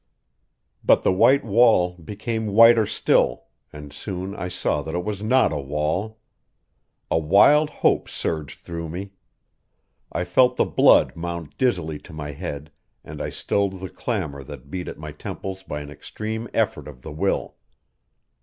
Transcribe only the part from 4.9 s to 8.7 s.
it was not a wall. A wild hope surged